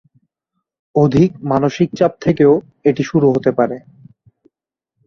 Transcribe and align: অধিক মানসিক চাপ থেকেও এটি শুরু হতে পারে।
অধিক 0.95 1.31
মানসিক 1.43 1.89
চাপ 1.95 2.11
থেকেও 2.21 2.53
এটি 2.85 3.03
শুরু 3.03 3.27
হতে 3.31 3.51
পারে। 3.51 3.77